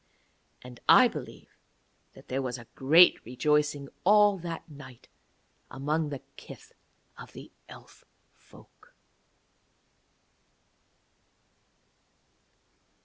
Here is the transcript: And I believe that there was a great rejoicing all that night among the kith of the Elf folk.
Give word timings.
And 0.63 0.79
I 0.89 1.07
believe 1.07 1.55
that 2.13 2.27
there 2.27 2.41
was 2.41 2.57
a 2.57 2.65
great 2.73 3.23
rejoicing 3.23 3.87
all 4.03 4.35
that 4.39 4.67
night 4.67 5.09
among 5.69 6.09
the 6.09 6.23
kith 6.37 6.73
of 7.19 7.33
the 7.33 7.51
Elf 7.69 8.03
folk. 8.33 8.95